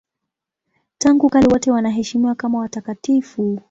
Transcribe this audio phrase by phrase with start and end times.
[0.97, 3.59] Tangu kale wote wanaheshimiwa kama watakatifu.